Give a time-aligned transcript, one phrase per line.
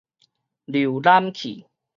[0.65, 1.67] 瀏覽器